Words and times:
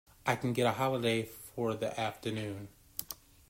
I 0.25 0.35
can 0.35 0.51
get 0.53 0.65
a 0.65 0.71
holiday 0.71 1.21
for 1.21 1.75
the 1.75 1.99
afternoon. 1.99 2.69